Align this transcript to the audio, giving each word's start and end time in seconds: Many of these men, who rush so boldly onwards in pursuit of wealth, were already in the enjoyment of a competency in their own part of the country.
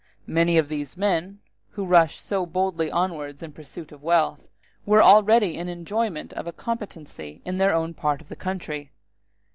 Many 0.25 0.57
of 0.57 0.67
these 0.67 0.97
men, 0.97 1.41
who 1.69 1.85
rush 1.85 2.19
so 2.19 2.43
boldly 2.43 2.89
onwards 2.89 3.43
in 3.43 3.51
pursuit 3.51 3.91
of 3.91 4.01
wealth, 4.01 4.47
were 4.83 5.03
already 5.03 5.55
in 5.55 5.67
the 5.67 5.73
enjoyment 5.73 6.33
of 6.33 6.47
a 6.47 6.51
competency 6.51 7.39
in 7.45 7.59
their 7.59 7.75
own 7.75 7.93
part 7.93 8.19
of 8.19 8.27
the 8.27 8.35
country. 8.35 8.93